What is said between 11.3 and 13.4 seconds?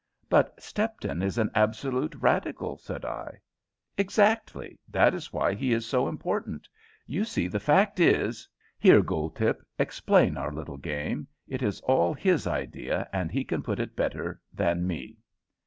it is all his idea, and